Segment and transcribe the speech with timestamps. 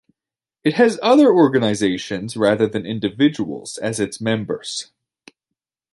[0.63, 4.89] It has other organisations rather than individuals as its members.